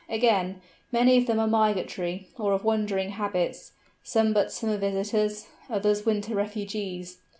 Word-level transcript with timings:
Again, 0.09 0.63
many 0.91 1.15
of 1.19 1.27
them 1.27 1.39
are 1.39 1.45
migratory, 1.45 2.29
or 2.39 2.53
of 2.53 2.63
wandering 2.63 3.11
habits; 3.11 3.73
some 4.01 4.33
but 4.33 4.51
summer 4.51 4.77
visitors, 4.77 5.45
others 5.69 6.07
winter 6.07 6.33
refugees. 6.33 7.19